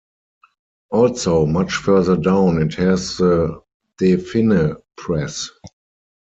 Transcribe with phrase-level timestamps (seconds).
[0.89, 3.61] Also, much further down it has The
[3.99, 5.51] De Vinne Press.